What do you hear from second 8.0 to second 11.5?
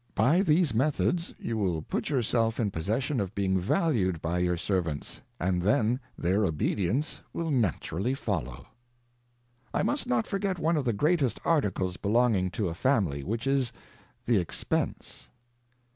follow. I must not forget one of the greatest